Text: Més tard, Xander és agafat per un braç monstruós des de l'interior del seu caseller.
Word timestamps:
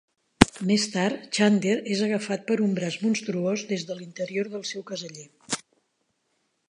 Més 0.69 0.85
tard, 0.93 1.27
Xander 1.39 1.75
és 1.95 2.01
agafat 2.07 2.47
per 2.47 2.57
un 2.69 2.73
braç 2.79 2.97
monstruós 3.03 3.67
des 3.73 3.85
de 3.91 3.99
l'interior 4.01 4.51
del 4.55 4.65
seu 4.71 4.87
caseller. 4.93 5.31